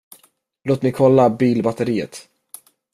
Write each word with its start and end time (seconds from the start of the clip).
Låt 0.63 0.81
mig 0.81 0.91
kolla 0.91 1.29
bilbatteriet. 1.29 2.29